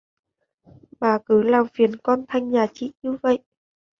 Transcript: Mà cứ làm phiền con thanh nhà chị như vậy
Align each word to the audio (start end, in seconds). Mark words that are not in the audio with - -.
Mà 0.99 1.17
cứ 1.25 1.41
làm 1.41 1.67
phiền 1.73 1.95
con 2.03 2.25
thanh 2.27 2.49
nhà 2.51 2.67
chị 2.73 2.91
như 3.01 3.17
vậy 3.23 3.39